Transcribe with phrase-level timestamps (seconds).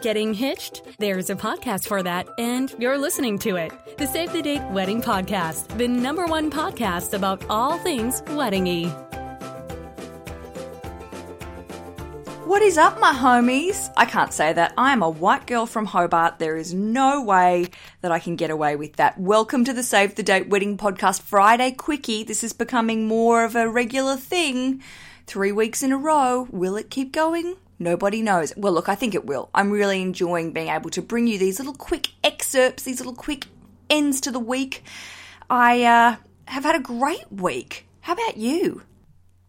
[0.00, 0.82] Getting hitched?
[0.98, 3.72] There's a podcast for that, and you're listening to it.
[3.98, 8.90] The Save the Date Wedding Podcast, the number one podcast about all things weddingy.
[12.46, 13.92] What is up, my homies?
[13.96, 14.72] I can't say that.
[14.76, 16.38] I am a white girl from Hobart.
[16.38, 17.66] There is no way
[18.00, 19.20] that I can get away with that.
[19.20, 22.24] Welcome to the Save the Date Wedding Podcast Friday Quickie.
[22.24, 24.82] This is becoming more of a regular thing.
[25.30, 26.48] Three weeks in a row.
[26.50, 27.54] Will it keep going?
[27.78, 28.52] Nobody knows.
[28.56, 29.48] Well, look, I think it will.
[29.54, 33.46] I'm really enjoying being able to bring you these little quick excerpts, these little quick
[33.88, 34.82] ends to the week.
[35.48, 36.16] I uh,
[36.46, 37.86] have had a great week.
[38.00, 38.82] How about you?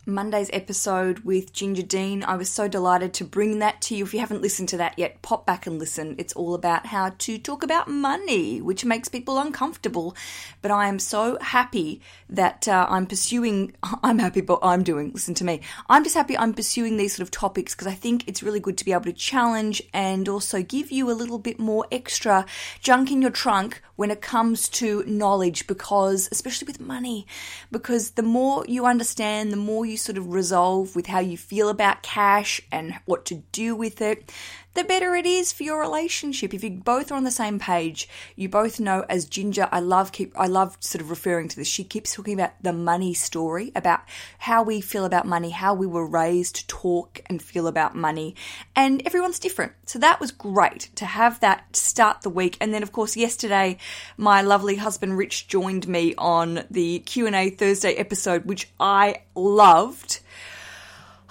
[0.05, 2.23] Monday's episode with Ginger Dean.
[2.23, 4.04] I was so delighted to bring that to you.
[4.04, 6.16] If you haven't listened to that yet, pop back and listen.
[6.18, 10.16] It's all about how to talk about money, which makes people uncomfortable.
[10.64, 15.12] But I am so happy that uh, I'm pursuing, I'm happy what I'm doing.
[15.14, 15.62] Listen to me.
[15.88, 18.80] I'm just happy I'm pursuing these sort of topics because I think it's really good
[18.80, 22.48] to be able to challenge and also give you a little bit more extra
[22.80, 27.27] junk in your trunk when it comes to knowledge because, especially with money,
[27.71, 31.70] because the more you understand, the more you sort of resolve with how you feel
[31.70, 34.31] about cash and what to do with it,
[34.74, 36.54] the better it is for your relationship.
[36.54, 40.12] If you both are on the same page, you both know as Ginger, I love
[40.12, 41.68] keep I love sort of referring to this.
[41.68, 44.02] She keeps talking about the money story, about
[44.40, 48.36] how we feel about money, how we were raised to talk and feel about money,
[48.76, 49.74] and everyone's different.
[49.86, 52.58] So that was great to have that start the week.
[52.62, 53.77] And then of course yesterday,
[54.18, 60.22] my lovely husband Rich joined me on the Q&A Thursday episode, which I loved.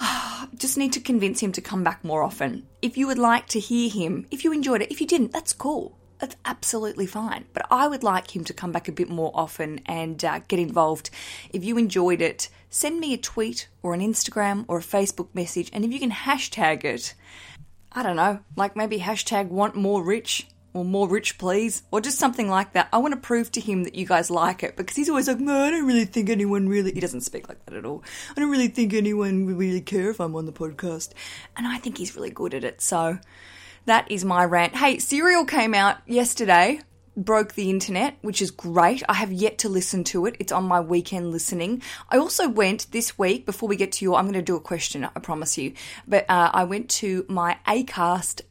[0.56, 2.67] just need to convince him to come back more often.
[2.83, 5.53] If you would like to hear him, if you enjoyed it, if you didn't, that's
[5.53, 5.97] cool.
[6.19, 7.47] That's absolutely fine.
[7.55, 10.59] But I would like him to come back a bit more often and uh, get
[10.59, 11.11] involved.
[11.51, 15.71] If you enjoyed it, send me a tweet or an Instagram or a Facebook message.
[15.73, 17.15] And if you can hashtag it,
[17.93, 22.19] I don't know, like maybe hashtag want more rich or more rich, please, or just
[22.19, 22.89] something like that.
[22.93, 25.41] I want to prove to him that you guys like it because he's always like,
[25.41, 26.93] no, I don't really think anyone really.
[26.93, 28.05] He doesn't speak like that at all.
[28.37, 31.11] I don't really think anyone would really care if I'm on the podcast,
[31.56, 32.81] and I think he's really good at it.
[32.81, 33.19] So
[33.87, 34.77] that is my rant.
[34.77, 36.81] Hey, Serial came out yesterday.
[37.17, 39.03] Broke the internet, which is great.
[39.09, 40.37] I have yet to listen to it.
[40.39, 41.83] It's on my weekend listening.
[42.09, 44.61] I also went this week, before we get to your, I'm going to do a
[44.61, 45.75] question, I promise you.
[46.06, 48.43] But uh, I went to my ACAST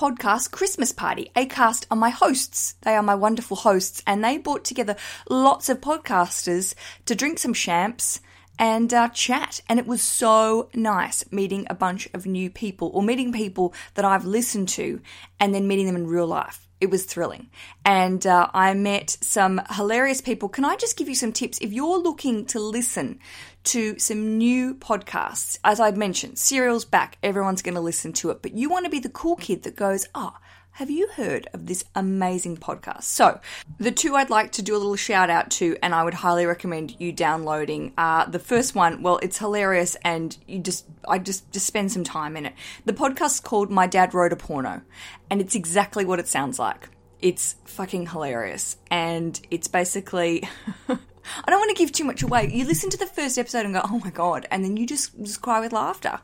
[0.00, 1.30] podcast Christmas party.
[1.36, 2.74] Acast are my hosts.
[2.80, 4.96] They are my wonderful hosts, and they brought together
[5.28, 6.74] lots of podcasters
[7.04, 8.22] to drink some champs
[8.58, 9.60] and uh, chat.
[9.68, 14.06] And it was so nice meeting a bunch of new people or meeting people that
[14.06, 15.02] I've listened to
[15.38, 16.66] and then meeting them in real life.
[16.80, 17.50] It was thrilling.
[17.84, 20.48] And uh, I met some hilarious people.
[20.48, 21.58] Can I just give you some tips?
[21.60, 23.18] If you're looking to listen
[23.64, 25.58] to some new podcasts.
[25.64, 27.18] As I've mentioned, Serial's back.
[27.22, 28.42] Everyone's going to listen to it.
[28.42, 30.34] But you want to be the cool kid that goes, oh,
[30.72, 33.02] have you heard of this amazing podcast?
[33.02, 33.40] So,
[33.78, 36.46] the two I'd like to do a little shout out to, and I would highly
[36.46, 37.92] recommend you downloading.
[37.98, 42.04] Uh, the first one, well, it's hilarious, and you just, I just, just spend some
[42.04, 42.54] time in it.
[42.84, 44.80] The podcast's called My Dad Wrote a Porno,
[45.28, 46.88] and it's exactly what it sounds like.
[47.20, 50.48] It's fucking hilarious, and it's basically.
[51.44, 52.50] I don't want to give too much away.
[52.52, 55.16] You listen to the first episode and go, "Oh my god," and then you just
[55.22, 56.20] just cry with laughter.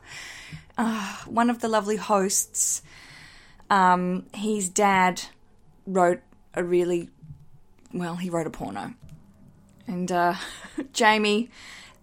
[0.77, 2.81] Uh, one of the lovely hosts,
[3.69, 5.21] um, his dad
[5.85, 6.21] wrote
[6.53, 7.09] a really
[7.93, 8.15] well.
[8.15, 8.93] He wrote a porno,
[9.87, 10.35] and uh,
[10.93, 11.49] Jamie,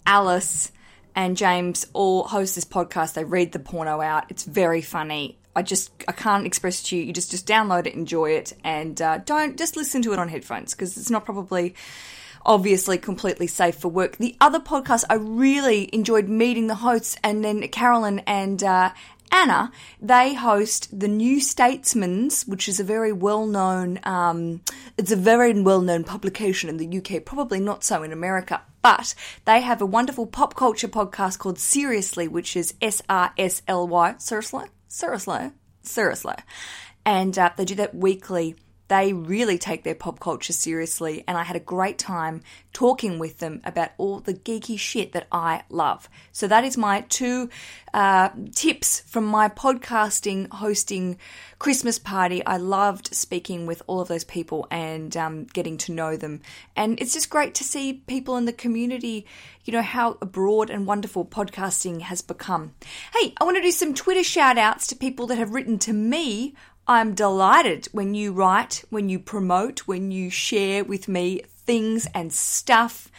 [0.07, 0.73] Alice,
[1.15, 3.15] and James all host this podcast.
[3.15, 4.25] They read the porno out.
[4.31, 5.39] It's very funny.
[5.57, 7.05] I just I can't express to you.
[7.05, 10.29] You just just download it, enjoy it, and uh, don't just listen to it on
[10.29, 11.75] headphones because it's not probably
[12.45, 14.17] obviously completely safe for work.
[14.17, 18.91] The other podcast, I really enjoyed meeting the hosts, and then Carolyn and uh,
[19.35, 24.61] Anna, they host the New Statesman's, which is a very well-known, um,
[24.97, 28.63] it's a very well-known publication in the UK, probably not so in America.
[28.81, 33.63] But they have a wonderful pop culture podcast called Seriously, which is S R S
[33.67, 34.15] L Y.
[34.19, 34.67] Seriously?
[34.89, 35.51] Seriously?
[35.83, 36.37] Seriously.
[37.05, 38.57] And uh, they do that weekly
[38.89, 42.43] they really take their pop culture seriously, and I had a great time
[42.73, 46.09] talking with them about all the geeky shit that I love.
[46.33, 47.49] So, that is my two
[47.95, 51.17] uh, tips from my podcasting hosting
[51.59, 52.45] Christmas party.
[52.45, 56.43] I loved speaking with all of those people and um, getting to know them.
[56.77, 59.27] And it's just great to see people in the community,
[59.65, 62.75] you know, how broad and wonderful podcasting has become.
[63.15, 65.93] Hey, I want to do some Twitter shout outs to people that have written to
[65.93, 66.55] me
[66.87, 72.31] I'm delighted when you write, when you promote, when you share with me things and
[72.31, 73.11] stuff.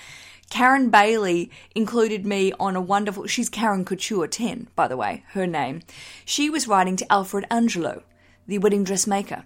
[0.52, 5.48] Karen Bailey included me on a wonderful, she's Karen Couture 10, by the way, her
[5.48, 5.82] name.
[6.26, 8.04] She was writing to Alfred Angelo,
[8.48, 9.46] the wedding dressmaker.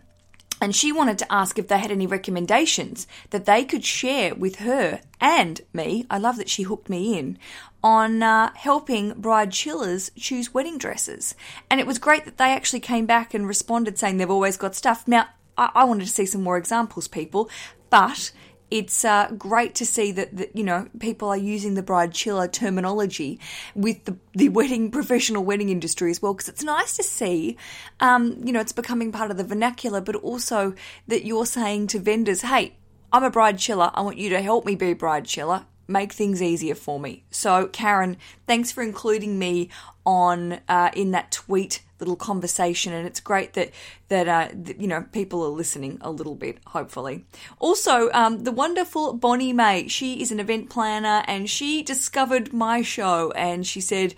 [0.61, 4.57] And she wanted to ask if they had any recommendations that they could share with
[4.57, 6.05] her and me.
[6.09, 7.37] I love that she hooked me in
[7.81, 11.33] on uh, helping Bridechillas choose wedding dresses.
[11.69, 14.75] And it was great that they actually came back and responded saying they've always got
[14.75, 15.07] stuff.
[15.07, 15.27] Now,
[15.57, 17.49] I, I wanted to see some more examples, people,
[17.89, 18.31] but
[18.71, 23.39] it's uh, great to see that, that you know people are using the Bridechilla terminology
[23.75, 27.57] with the, the wedding professional wedding industry as well because it's nice to see
[27.99, 30.73] um, you know it's becoming part of the vernacular but also
[31.07, 32.75] that you're saying to vendors hey
[33.11, 33.91] I'm a Bridechilla.
[33.95, 35.65] I want you to help me be a Bridechilla.
[35.87, 37.23] Make things easier for me.
[37.31, 39.69] So Karen thanks for including me
[40.05, 43.71] on uh, in that tweet little conversation, and it's great that
[44.07, 46.57] that, uh, you know people are listening a little bit.
[46.67, 47.25] Hopefully,
[47.59, 49.87] also um, the wonderful Bonnie May.
[49.87, 54.15] She is an event planner, and she discovered my show, and she said.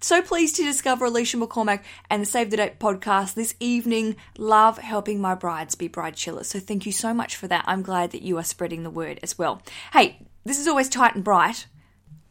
[0.00, 4.16] So pleased to discover Aleisha McCormack and the Save the Date podcast this evening.
[4.36, 6.44] Love helping my brides be Bridechillas.
[6.44, 7.64] So thank you so much for that.
[7.66, 9.62] I'm glad that you are spreading the word as well.
[9.94, 11.68] Hey, this is always tight and bright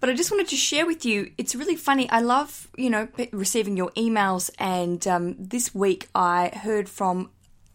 [0.03, 1.31] but I just wanted to share with you.
[1.37, 2.09] It's really funny.
[2.09, 4.49] I love, you know, receiving your emails.
[4.59, 7.29] And um, this week I heard from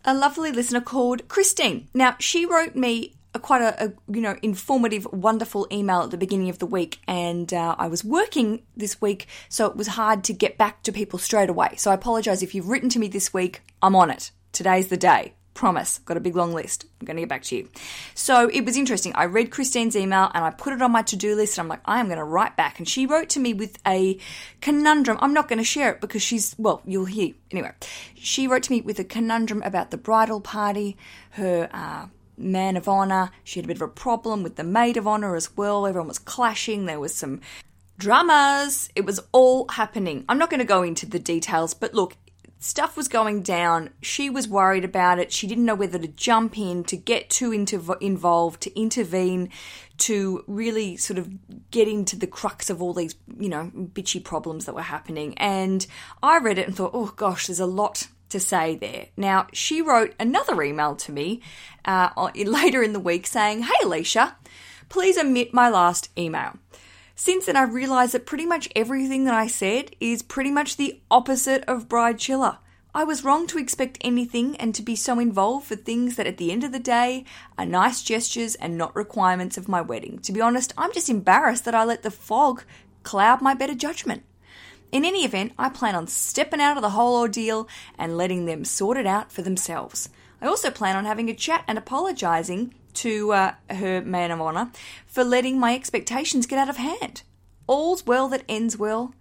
[0.05, 1.89] a lovely listener called Christine.
[1.95, 6.19] Now, she wrote me a, quite a, a, you know informative, wonderful email at the
[6.19, 10.23] beginning of the week, and uh, I was working this week, so it was hard
[10.25, 11.77] to get back to people straight away.
[11.79, 13.63] So I apologise if you've written to me this week.
[13.81, 14.33] I'm on it.
[14.53, 15.33] Today's the day.
[15.59, 15.99] Promise.
[16.05, 16.87] Got a big long list.
[17.01, 17.69] I'm going to get back to you.
[18.15, 19.13] So it was interesting.
[19.17, 21.59] I read Christine's email and I put it on my to do list.
[21.59, 22.79] And I'm like, I am going to write back.
[22.79, 24.21] And she wrote to me with a
[24.61, 25.19] conundrum.
[25.21, 27.35] I'm not going to share it because she's, well, you'll hear.
[27.51, 27.73] Anyway,
[28.15, 30.97] she wrote to me with a conundrum about the bridal party,
[31.31, 32.07] her, uh,
[32.37, 33.33] man of honor.
[33.43, 35.89] She had a bit of a problem with the maid of honor as well.
[35.89, 36.87] Everyone was clashing.
[36.87, 37.41] There was some
[37.99, 38.91] dramas.
[38.95, 40.25] It was all happening.
[40.29, 42.17] I'm not going to go into the details, but look,
[42.59, 43.91] stuff was going down.
[44.03, 45.33] She was worried about it.
[45.33, 49.51] She didn't know whether to jump in, to get too inter- involved, to intervene,
[49.99, 54.67] to really sort of get into the crux of all these, you know, bitchy problems
[54.67, 55.37] that were happening.
[55.39, 55.87] And
[56.23, 59.07] I read it and thought, oh gosh, there's a lot to say there.
[59.17, 61.41] Now, she wrote another email to me
[61.85, 64.35] uh, later in the week saying, Hey, Aleisha,
[64.89, 66.59] please omit my last email.
[67.21, 71.01] Since then, I've realised that pretty much everything that I said is pretty much the
[71.11, 72.59] opposite of Bridechilla.
[72.95, 76.37] I was wrong to expect anything and to be so involved for things that at
[76.37, 77.25] the end of the day
[77.59, 80.21] are nice gestures and not requirements of my wedding.
[80.21, 82.63] To be honest, I'm just embarrassed that I let the fog
[83.03, 84.23] cloud my better judgment.
[84.93, 87.67] In any event, I plan on stepping out of the whole ordeal
[87.99, 90.09] and letting them sort it out for themselves.
[90.41, 94.71] I also plan on having a chat and apologising to uh, her man of honour
[95.07, 97.23] for letting my expectations get out of hand.
[97.67, 99.15] All's well that ends well.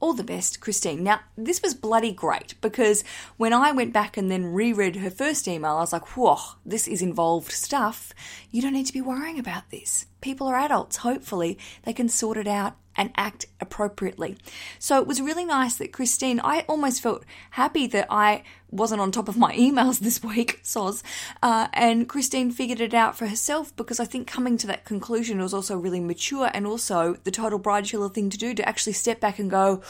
[0.00, 1.04] All the best, Christine.
[1.04, 3.04] Now, this was bloody great because
[3.36, 6.88] when I went back and then reread her first email, I was like, whoa, this
[6.88, 8.12] is involved stuff.
[8.50, 10.06] You don't need to be worrying about this.
[10.22, 10.96] People are adults.
[10.98, 14.36] Hopefully, they can sort it out and act appropriately.
[14.78, 19.12] So it was really nice that Christine, I almost felt happy that I wasn't on
[19.12, 21.02] top of my emails this week, soz,
[21.42, 25.40] uh, and Christine figured it out for herself because I think coming to that conclusion
[25.40, 29.20] was also really mature and also the total Bridechilla thing to do to actually step
[29.20, 29.82] back and go,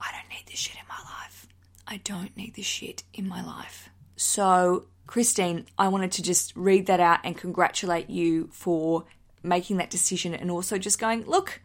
[0.00, 1.46] I don't need this shit in my life.
[1.86, 3.88] I don't need this shit in my life.
[4.16, 9.06] So, Christine, I wanted to just read that out and congratulate you for
[9.42, 11.60] making that decision and also just going, look,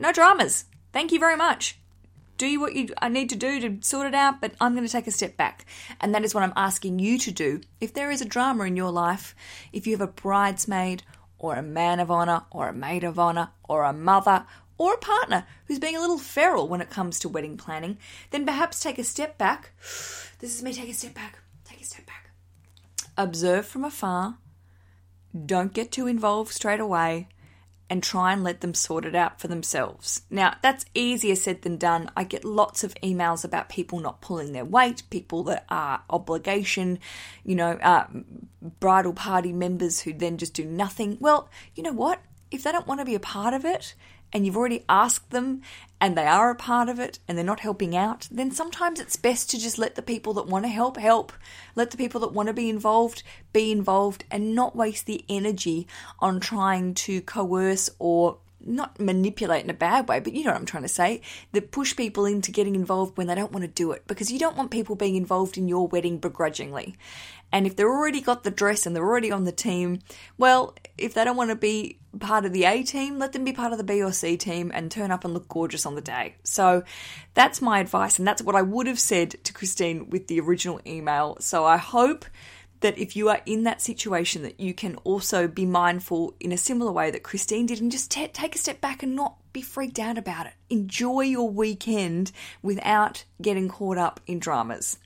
[0.00, 0.64] no dramas.
[0.92, 1.78] Thank you very much.
[2.36, 4.90] Do what you I need to do to sort it out, but I'm going to
[4.90, 5.66] take a step back.
[6.00, 7.60] And that is what I'm asking you to do.
[7.80, 9.36] If there is a drama in your life,
[9.72, 11.04] if you have a bridesmaid
[11.38, 14.46] or a man of honor or a maid of honor or a mother
[14.78, 17.98] or a partner who's being a little feral when it comes to wedding planning,
[18.32, 19.70] then perhaps take a step back.
[20.40, 21.38] This is me take a step back.
[21.66, 22.29] Take a step back.
[23.20, 24.38] Observe from afar.
[25.44, 27.28] Don't get too involved straight away
[27.90, 30.22] and try and let them sort it out for themselves.
[30.30, 32.10] Now, that's easier said than done.
[32.16, 36.98] I get lots of emails about people not pulling their weight, people that are obligation,
[37.44, 38.06] you know, uh,
[38.80, 41.18] bridal party members who then just do nothing.
[41.20, 42.22] Well, you know what?
[42.50, 43.94] If they don't want to be a part of it,
[44.32, 45.62] and you've already asked them
[46.00, 49.16] and they are a part of it and they're not helping out, then sometimes it's
[49.16, 51.32] best to just let the people that want to help help.
[51.76, 53.22] Let the people that want to be involved
[53.52, 55.86] be involved and not waste the energy
[56.20, 60.60] on trying to coerce or not manipulate in a bad way, but you know what
[60.60, 63.68] I'm trying to say, that push people into getting involved when they don't want to
[63.68, 66.96] do it because you don't want people being involved in your wedding begrudgingly.
[67.52, 70.00] And if they're already got the dress and they're already on the team,
[70.38, 73.52] well, if they don't want to be part of the A team, let them be
[73.52, 76.00] part of the B or C team and turn up and look gorgeous on the
[76.00, 76.36] day.
[76.44, 76.84] So
[77.34, 80.80] that's my advice, and that's what I would have said to Christine with the original
[80.86, 81.36] email.
[81.40, 82.24] So I hope
[82.80, 86.56] that if you are in that situation that you can also be mindful in a
[86.56, 89.62] similar way that Christine did and just t- take a step back and not be
[89.62, 90.52] freaked out about it.
[90.68, 92.32] Enjoy your weekend
[92.62, 94.98] without getting caught up in dramas.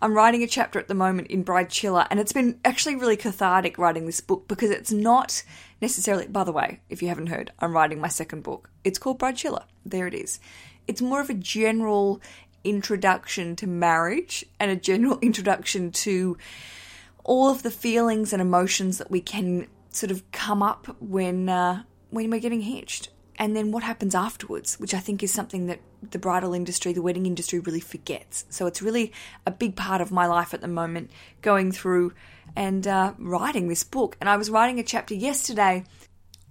[0.00, 3.78] I'm writing a chapter at the moment in Bridechilla, and it's been actually really cathartic
[3.78, 5.42] writing this book because it's not
[5.80, 8.68] necessarily by the way, if you haven't heard, I'm writing my second book.
[8.82, 9.64] It's called Bridechilla.
[9.86, 10.40] There it is.
[10.86, 12.20] It's more of a general
[12.64, 16.36] introduction to marriage and a general introduction to
[17.24, 21.82] all of the feelings and emotions that we can sort of come up when uh,
[22.10, 25.80] when we're getting hitched, and then what happens afterwards, which I think is something that
[26.10, 28.44] the bridal industry, the wedding industry, really forgets.
[28.50, 29.12] So it's really
[29.46, 31.10] a big part of my life at the moment,
[31.42, 32.12] going through
[32.54, 34.16] and uh, writing this book.
[34.20, 35.84] And I was writing a chapter yesterday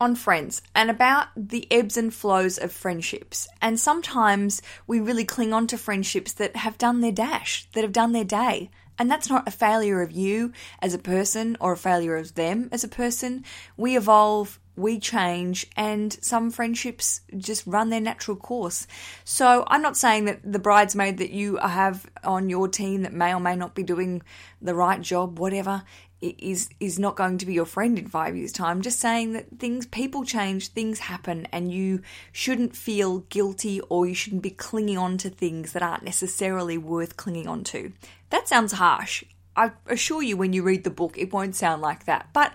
[0.02, 3.48] on friends and about the ebbs and flows of friendships.
[3.62, 7.94] And sometimes we really cling on to friendships that have done their dash, that have
[7.94, 8.70] done their day.
[8.98, 12.70] And that's not a failure of you as a person or a failure of them
[12.72, 13.44] as a person.
[13.76, 18.88] We evolve, we change, and some friendships just run their natural course.
[19.24, 23.34] So I'm not saying that the bridesmaid that you have on your team that may
[23.34, 24.22] or may not be doing
[24.62, 25.84] the right job, whatever,
[26.22, 28.82] is is not going to be your friend in five years' time.
[28.82, 32.02] Just saying that things, people change, things happen, and you
[32.32, 37.18] shouldn't feel guilty or you shouldn't be clinging on to things that aren't necessarily worth
[37.18, 37.92] clinging on to.
[38.30, 39.24] That sounds harsh.
[39.56, 42.30] I assure you, when you read the book, it won't sound like that.
[42.34, 42.54] But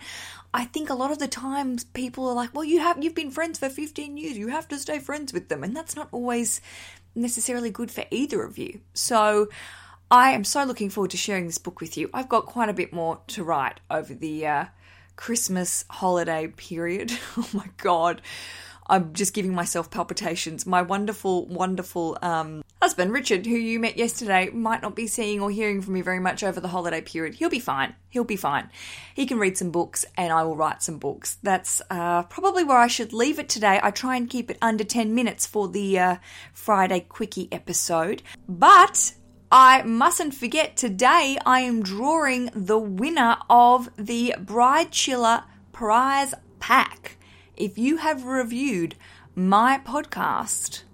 [0.59, 3.31] I think a lot of the times people are like, "Well, you have you've been
[3.31, 4.37] friends for 15 years.
[4.37, 6.61] You have to stay friends with them," and that's not always
[7.15, 8.81] necessarily good for either of you.
[8.93, 9.49] So
[10.11, 12.11] I am so looking forward to sharing this book with you.
[12.13, 14.65] I've got quite a bit more to write over the uh,
[15.15, 17.13] Christmas holiday period.
[17.37, 18.21] oh my God.
[18.89, 20.67] I'm just giving myself palpitations.
[20.67, 25.51] My wonderful, wonderful um, husband, Richard, who you met yesterday, might not be seeing or
[25.51, 27.35] hearing from me very much over the holiday period.
[27.35, 27.95] He'll be fine.
[28.09, 28.71] He'll be fine.
[29.15, 31.37] He can read some books and I will write some books.
[31.43, 33.79] That's uh, probably where I should leave it today.
[33.83, 36.17] I try and keep it under 10 minutes for the uh,
[36.55, 38.23] Friday Quickie episode.
[38.49, 39.15] But
[39.53, 47.18] I mustn't forget today I am drawing the winner of the Bridechilla Prize Pack.
[47.59, 48.95] If you have reviewed
[49.35, 50.85] my podcast,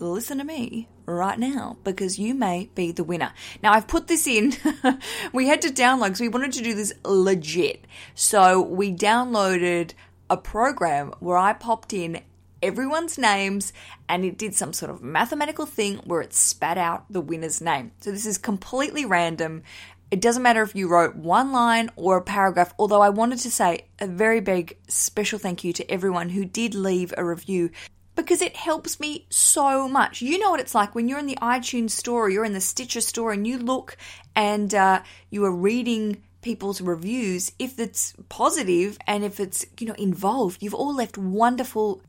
[0.00, 3.32] listen to me right now because you may be the winner.
[3.62, 4.54] Now, I've put this in.
[5.32, 7.84] we had to download because we wanted to do this legit.
[8.16, 9.92] So we downloaded
[10.28, 12.22] a program where I popped in
[12.60, 13.72] everyone's names
[14.08, 17.92] and it did some sort of mathematical thing where it spat out the winner's name.
[18.00, 19.62] So this is completely random.
[20.10, 23.50] It doesn't matter if you wrote one line or a paragraph, although I wanted to
[23.50, 27.70] say a very big special thank you to everyone who did leave a review
[28.16, 30.20] because it helps me so much.
[30.20, 32.60] You know what it's like when you're in the iTunes store or you're in the
[32.60, 33.96] Stitcher store and you look
[34.34, 39.94] and uh, you are reading people's reviews if it's positive and if it's you know
[39.98, 42.02] involved you've all left wonderful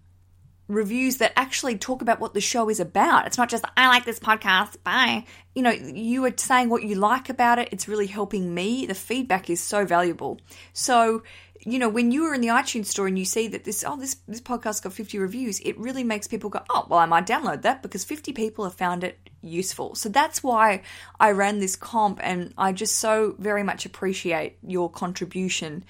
[0.72, 3.28] reviews that actually talk about what the show is about.
[3.28, 5.26] It's not just, I like this podcast, bye.
[5.54, 7.70] You know, you are saying what you like about it.
[7.72, 8.86] It's really helping me.
[8.86, 10.40] The feedback is so valuable.
[10.74, 11.24] So,
[11.60, 13.98] you know, when you are in the iTunes store and you see that this, oh,
[13.98, 17.28] this, this podcast got 50 reviews, it really makes people go, oh, well, I might
[17.28, 19.96] download that because 50 people have found it useful.
[19.96, 20.84] So that's why
[21.20, 25.84] I ran this comp and I just so very much appreciate your contribution.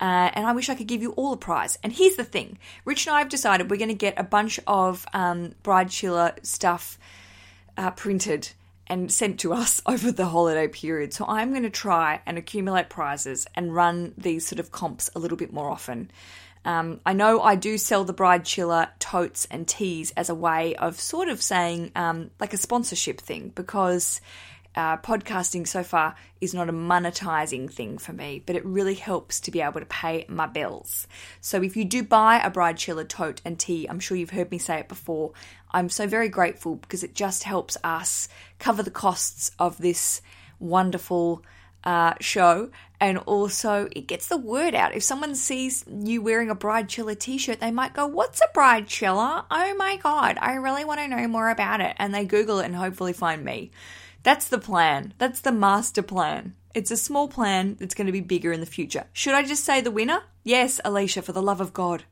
[0.00, 1.78] Uh, and I wish I could give you all a prize.
[1.82, 4.58] And here's the thing Rich and I have decided we're going to get a bunch
[4.66, 6.98] of um, Bridechilla stuff
[7.76, 8.50] uh, printed
[8.86, 11.12] and sent to us over the holiday period.
[11.12, 15.18] So I'm going to try and accumulate prizes and run these sort of comps a
[15.18, 16.10] little bit more often.
[16.64, 21.00] Um, I know I do sell the Bridechilla totes and teas as a way of
[21.00, 24.20] sort of saying um, like a sponsorship thing because
[24.74, 29.40] uh, podcasting so far is not a monetizing thing for me, but it really helps
[29.40, 31.06] to be able to pay my bills.
[31.40, 34.58] So if you do buy a Bridechilla tote and tea, I'm sure you've heard me
[34.58, 35.32] say it before,
[35.72, 40.22] I'm so very grateful because it just helps us cover the costs of this
[40.58, 41.42] wonderful
[41.84, 44.94] uh, show and also it gets the word out.
[44.94, 49.46] If someone sees you wearing a Bridechilla t-shirt, they might go, "What's a Bridechilla?
[49.50, 52.66] Oh my god, I really want to know more about it." And they Google it
[52.66, 53.70] and hopefully find me.
[54.22, 55.14] That's the plan.
[55.18, 56.54] That's the master plan.
[56.74, 59.06] It's a small plan that's going to be bigger in the future.
[59.12, 60.22] Should I just say the winner?
[60.44, 62.04] Yes, Aleisha, for the love of God.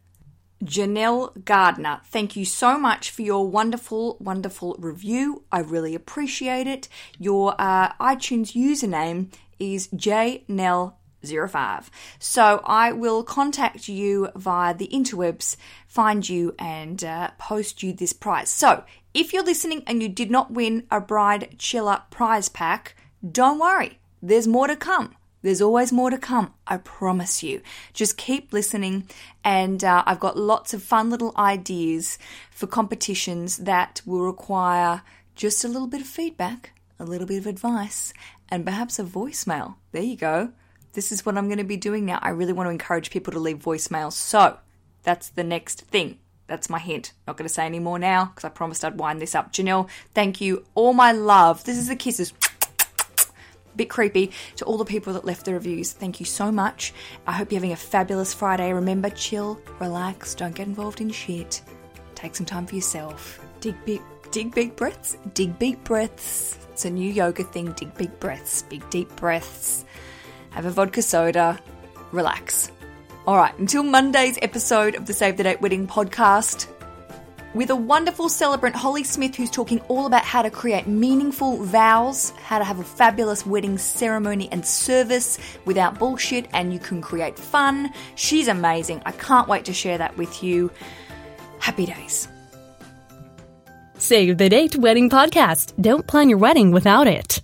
[0.65, 5.45] Janelle Gardner, thank you so much for your wonderful, wonderful review.
[5.53, 6.89] I really appreciate it.
[7.19, 11.85] Your uh, iTunes username is JNell05.
[12.19, 18.13] So I will contact you via the interwebs, find you, and uh, post you this
[18.13, 18.51] prize.
[18.51, 18.83] So
[19.19, 22.95] if you're listening and you did not win a Bridechilla prize pack,
[23.29, 25.17] don't worry, there's more to come.
[25.43, 27.61] There's always more to come, I promise you.
[27.93, 29.09] Just keep listening,
[29.43, 32.17] and uh, I've got lots of fun little ideas
[32.53, 35.03] for competitions that will require
[35.35, 38.13] just a little bit of feedback, a little bit of advice,
[38.49, 39.75] and perhaps a voicemail.
[39.91, 40.53] There you go.
[40.93, 42.21] This is what I'm going to be doing now.
[42.23, 44.13] I really want to encourage people to leave voicemails.
[44.13, 44.59] So
[45.03, 46.19] that's the next thing.
[46.49, 47.13] That's my hint.
[47.27, 49.53] Not going to say any more now because I promised I'd wind this up.
[49.53, 50.65] Janelle, thank you.
[50.75, 51.63] All my love.
[51.65, 52.33] This is the kisses
[53.77, 55.93] bit creepy to all the people that left the reviews.
[55.93, 56.93] Thank you so much.
[57.27, 58.73] I hope you're having a fabulous Friday.
[58.73, 61.63] Remember, chill, relax, don't get involved in shit.
[62.15, 63.39] Take some time for yourself.
[63.61, 64.01] Dig big,
[64.33, 65.17] dig big breaths.
[65.35, 66.59] Dig big breaths.
[66.73, 67.73] It's a new yoga thing.
[67.73, 68.63] Dig big breaths.
[68.63, 69.85] Big deep breaths.
[70.51, 71.59] Have a vodka soda.
[72.11, 72.73] Relax.
[73.29, 76.67] All right, until Monday's episode of the Save the Date Wedding podcast
[77.53, 82.31] with a wonderful celebrant, Holly Smith, who's talking all about how to create meaningful vows,
[82.43, 87.39] how to have a fabulous wedding ceremony and service without bullshit, and you can create
[87.39, 87.93] fun.
[88.15, 89.03] She's amazing.
[89.05, 90.71] I can't wait to share that with you.
[91.59, 92.29] Happy days.
[93.99, 95.75] Save the Date Wedding Podcast.
[95.79, 97.43] Don't plan your wedding without it.